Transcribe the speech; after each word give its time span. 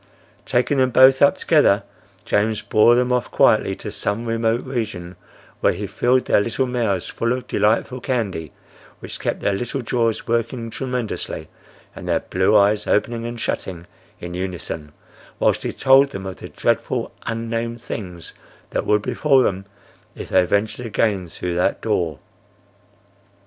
Taking 0.47 0.79
them 0.79 0.89
both 0.89 1.21
up 1.21 1.35
together, 1.35 1.83
James 2.25 2.63
bore 2.63 2.95
them 2.95 3.11
off 3.11 3.29
quietly 3.29 3.75
to 3.75 3.91
some 3.91 4.25
remote 4.25 4.63
region 4.63 5.15
where 5.59 5.73
he 5.73 5.85
filled 5.85 6.25
their 6.25 6.41
little 6.41 6.65
mouths 6.65 7.07
full 7.07 7.31
of 7.33 7.45
delightful 7.45 7.99
candy 7.99 8.51
which 8.99 9.19
kept 9.19 9.41
their 9.41 9.53
little 9.53 9.83
jaws 9.83 10.27
working 10.27 10.71
tremendously 10.71 11.49
and 11.95 12.09
their 12.09 12.21
blue 12.21 12.57
eyes 12.57 12.87
opening 12.87 13.27
and 13.27 13.39
shutting 13.39 13.85
in 14.19 14.33
unison, 14.33 14.91
whilst 15.37 15.61
he 15.61 15.71
told 15.71 16.09
them 16.09 16.25
of 16.25 16.37
the 16.37 16.49
dreadful 16.49 17.11
unnamed 17.27 17.79
things 17.79 18.33
that 18.71 18.87
would 18.87 19.03
befall 19.03 19.43
them 19.43 19.65
if 20.15 20.29
they 20.29 20.47
ventured 20.47 20.83
again 20.87 21.27
through 21.29 21.53
that 21.53 21.79
door. 21.79 22.17